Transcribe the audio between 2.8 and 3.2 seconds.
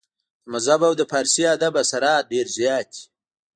دي